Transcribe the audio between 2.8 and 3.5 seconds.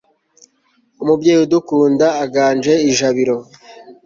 i jabiro